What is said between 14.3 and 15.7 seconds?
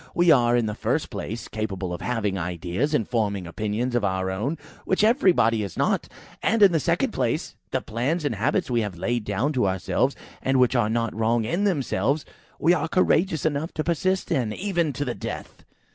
in, even to the death."